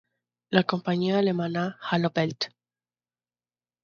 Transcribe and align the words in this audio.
La 0.49 0.63
compañía 0.63 1.19
alemana 1.19 1.77
"Hallo 1.79 2.09
Welt! 2.15 2.45